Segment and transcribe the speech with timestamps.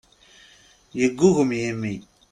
[0.97, 1.93] Yeggugem yimi.